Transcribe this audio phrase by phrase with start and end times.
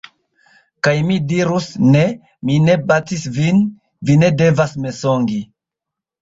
[0.85, 2.01] Kaj mi dirus: "Ne!
[2.51, 3.61] Mi ne batis vin,
[4.11, 5.39] vi ne devas mensogi!"